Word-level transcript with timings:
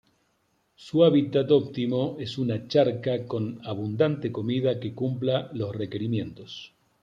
Su 0.75 1.03
hábitat 1.03 1.51
óptimo 1.51 2.17
es 2.19 2.39
una 2.39 2.67
charca 2.67 3.27
con 3.27 3.59
abundante 3.63 4.31
comida 4.31 4.79
que 4.79 4.95
cumpla 4.95 5.51
los 5.53 5.75
requerimientos 5.75 6.39
mencionados. 6.39 6.73